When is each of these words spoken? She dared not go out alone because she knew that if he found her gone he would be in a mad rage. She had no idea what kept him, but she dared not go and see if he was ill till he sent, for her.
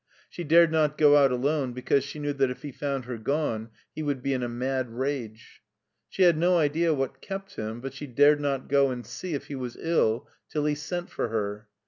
She 0.31 0.43
dared 0.43 0.71
not 0.71 0.97
go 0.97 1.15
out 1.15 1.31
alone 1.31 1.73
because 1.73 2.03
she 2.03 2.17
knew 2.17 2.33
that 2.33 2.49
if 2.49 2.63
he 2.63 2.71
found 2.71 3.05
her 3.05 3.19
gone 3.19 3.69
he 3.93 4.01
would 4.01 4.23
be 4.23 4.33
in 4.33 4.41
a 4.41 4.49
mad 4.49 4.89
rage. 4.89 5.61
She 6.09 6.23
had 6.23 6.39
no 6.39 6.57
idea 6.57 6.91
what 6.91 7.21
kept 7.21 7.53
him, 7.55 7.81
but 7.81 7.93
she 7.93 8.07
dared 8.07 8.41
not 8.41 8.67
go 8.67 8.89
and 8.89 9.05
see 9.05 9.35
if 9.35 9.45
he 9.45 9.53
was 9.53 9.77
ill 9.79 10.27
till 10.49 10.65
he 10.65 10.73
sent, 10.73 11.11
for 11.11 11.27
her. 11.29 11.67